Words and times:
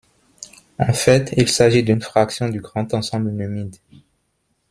En 0.79 0.93
fait, 0.93 1.31
il 1.37 1.47
s'agit 1.47 1.83
d'une 1.83 2.01
fraction 2.01 2.49
du 2.49 2.59
grand 2.59 2.91
ensemble 2.95 3.29
numide. 3.29 3.75